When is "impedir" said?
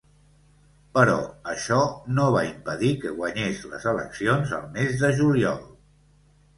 2.49-2.91